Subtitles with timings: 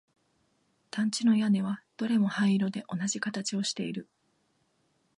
[0.89, 4.09] 団地の屋根はどれも灰色で同じ形をしている